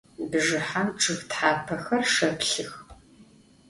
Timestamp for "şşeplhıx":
2.11-2.73